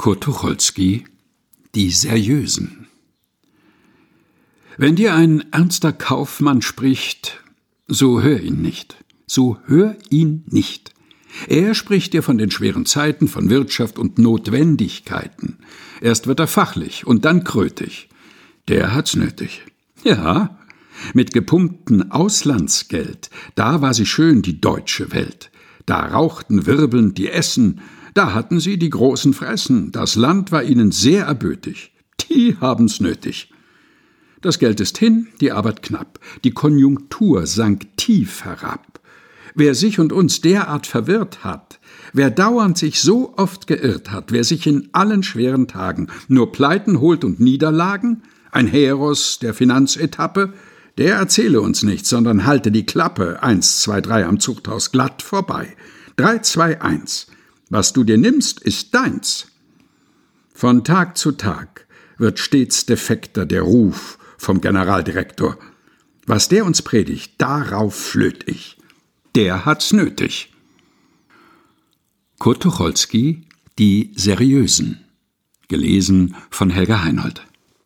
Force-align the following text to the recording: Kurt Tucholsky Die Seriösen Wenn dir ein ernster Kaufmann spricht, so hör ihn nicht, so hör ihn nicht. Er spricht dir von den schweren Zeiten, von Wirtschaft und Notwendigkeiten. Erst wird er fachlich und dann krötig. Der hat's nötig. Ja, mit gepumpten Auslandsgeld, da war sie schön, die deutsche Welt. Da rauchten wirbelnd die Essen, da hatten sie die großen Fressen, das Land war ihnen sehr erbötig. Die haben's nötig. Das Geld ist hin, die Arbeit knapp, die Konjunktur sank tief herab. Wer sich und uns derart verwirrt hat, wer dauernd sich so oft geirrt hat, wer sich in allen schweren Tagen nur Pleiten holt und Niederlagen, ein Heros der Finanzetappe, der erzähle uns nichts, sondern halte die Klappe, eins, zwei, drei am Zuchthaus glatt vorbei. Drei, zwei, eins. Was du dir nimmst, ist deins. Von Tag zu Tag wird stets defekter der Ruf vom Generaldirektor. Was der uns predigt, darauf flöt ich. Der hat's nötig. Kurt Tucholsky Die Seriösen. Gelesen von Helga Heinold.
Kurt 0.00 0.22
Tucholsky 0.22 1.04
Die 1.74 1.90
Seriösen 1.90 2.86
Wenn 4.78 4.96
dir 4.96 5.14
ein 5.14 5.44
ernster 5.52 5.92
Kaufmann 5.92 6.62
spricht, 6.62 7.44
so 7.86 8.22
hör 8.22 8.40
ihn 8.40 8.62
nicht, 8.62 8.96
so 9.26 9.58
hör 9.66 9.98
ihn 10.08 10.44
nicht. 10.46 10.94
Er 11.48 11.74
spricht 11.74 12.14
dir 12.14 12.22
von 12.22 12.38
den 12.38 12.50
schweren 12.50 12.86
Zeiten, 12.86 13.28
von 13.28 13.50
Wirtschaft 13.50 13.98
und 13.98 14.18
Notwendigkeiten. 14.18 15.58
Erst 16.00 16.26
wird 16.26 16.40
er 16.40 16.46
fachlich 16.46 17.06
und 17.06 17.26
dann 17.26 17.44
krötig. 17.44 18.08
Der 18.68 18.94
hat's 18.94 19.16
nötig. 19.16 19.66
Ja, 20.02 20.58
mit 21.12 21.34
gepumpten 21.34 22.10
Auslandsgeld, 22.10 23.28
da 23.54 23.82
war 23.82 23.92
sie 23.92 24.06
schön, 24.06 24.40
die 24.40 24.62
deutsche 24.62 25.12
Welt. 25.12 25.50
Da 25.90 26.06
rauchten 26.06 26.66
wirbelnd 26.66 27.18
die 27.18 27.28
Essen, 27.28 27.80
da 28.14 28.32
hatten 28.32 28.60
sie 28.60 28.78
die 28.78 28.90
großen 28.90 29.34
Fressen, 29.34 29.90
das 29.90 30.14
Land 30.14 30.52
war 30.52 30.62
ihnen 30.62 30.92
sehr 30.92 31.24
erbötig. 31.24 31.90
Die 32.30 32.56
haben's 32.60 33.00
nötig. 33.00 33.52
Das 34.40 34.60
Geld 34.60 34.78
ist 34.78 34.98
hin, 34.98 35.26
die 35.40 35.50
Arbeit 35.50 35.82
knapp, 35.82 36.20
die 36.44 36.52
Konjunktur 36.52 37.44
sank 37.44 37.96
tief 37.96 38.44
herab. 38.44 39.00
Wer 39.56 39.74
sich 39.74 39.98
und 39.98 40.12
uns 40.12 40.40
derart 40.40 40.86
verwirrt 40.86 41.42
hat, 41.42 41.80
wer 42.12 42.30
dauernd 42.30 42.78
sich 42.78 43.00
so 43.00 43.34
oft 43.36 43.66
geirrt 43.66 44.12
hat, 44.12 44.30
wer 44.30 44.44
sich 44.44 44.68
in 44.68 44.90
allen 44.92 45.24
schweren 45.24 45.66
Tagen 45.66 46.06
nur 46.28 46.52
Pleiten 46.52 47.00
holt 47.00 47.24
und 47.24 47.40
Niederlagen, 47.40 48.22
ein 48.52 48.68
Heros 48.68 49.40
der 49.40 49.54
Finanzetappe, 49.54 50.52
der 50.98 51.16
erzähle 51.16 51.60
uns 51.60 51.82
nichts, 51.82 52.08
sondern 52.08 52.46
halte 52.46 52.70
die 52.70 52.86
Klappe, 52.86 53.42
eins, 53.42 53.80
zwei, 53.80 54.00
drei 54.00 54.26
am 54.26 54.40
Zuchthaus 54.40 54.92
glatt 54.92 55.22
vorbei. 55.22 55.76
Drei, 56.16 56.38
zwei, 56.38 56.80
eins. 56.80 57.28
Was 57.70 57.92
du 57.92 58.04
dir 58.04 58.18
nimmst, 58.18 58.60
ist 58.60 58.94
deins. 58.94 59.46
Von 60.52 60.84
Tag 60.84 61.16
zu 61.16 61.32
Tag 61.32 61.86
wird 62.18 62.38
stets 62.38 62.84
defekter 62.84 63.46
der 63.46 63.62
Ruf 63.62 64.18
vom 64.36 64.60
Generaldirektor. 64.60 65.58
Was 66.26 66.48
der 66.48 66.64
uns 66.64 66.82
predigt, 66.82 67.34
darauf 67.38 67.94
flöt 67.94 68.46
ich. 68.46 68.76
Der 69.34 69.64
hat's 69.64 69.92
nötig. 69.92 70.52
Kurt 72.38 72.62
Tucholsky 72.62 73.46
Die 73.78 74.12
Seriösen. 74.16 75.04
Gelesen 75.68 76.34
von 76.50 76.70
Helga 76.70 77.04
Heinold. 77.04 77.46